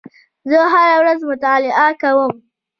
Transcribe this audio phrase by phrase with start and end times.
[0.49, 2.33] زه هره ورځ مطالعه کوم.